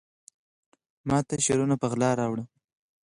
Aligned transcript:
ماته 1.07 1.35
شعرونه 1.45 1.75
په 1.81 1.85
غلا 1.91 2.09
راوړي 2.19 2.45